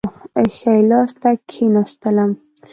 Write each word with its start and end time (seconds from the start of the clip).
ښي 0.55 0.75
لاس 0.89 1.11
ته 1.21 1.29
کښېنستلم. 1.49 2.31